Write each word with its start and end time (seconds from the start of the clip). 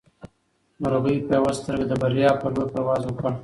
مرغۍ 0.81 1.17
په 1.27 1.31
یوه 1.37 1.51
سترګه 1.59 1.85
د 1.87 1.93
بریا 2.01 2.31
په 2.41 2.47
لور 2.53 2.67
پرواز 2.73 3.01
وکړ. 3.05 3.31